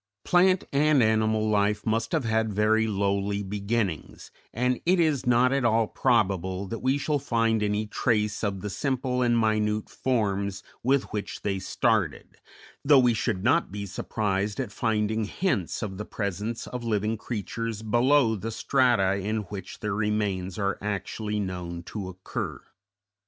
[0.23, 5.63] Plant and animal life must have had very lowly beginnings, and it is not at
[5.63, 11.03] all probable that we shall find any trace of the simple and minute forms with
[11.13, 12.39] which they started,
[12.83, 17.83] though we should not be surprised at finding hints of the presence of living creatures
[17.83, 22.59] below the strata in which their remains are actually known to occur.